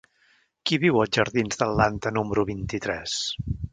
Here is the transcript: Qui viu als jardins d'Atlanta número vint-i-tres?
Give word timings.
Qui 0.69 0.77
viu 0.83 0.95
als 1.01 1.19
jardins 1.19 1.61
d'Atlanta 1.61 2.13
número 2.17 2.47
vint-i-tres? 2.51 3.19